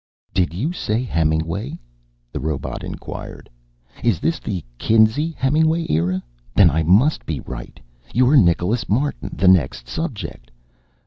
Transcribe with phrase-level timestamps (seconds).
[0.33, 1.77] "Did you say Hemingway?"
[2.31, 3.51] the robot inquired.
[4.03, 6.23] "Is this the Kinsey Hemingway era?
[6.55, 7.79] Then I must be right.
[8.11, 10.49] You're Nicholas Martin, the next subject.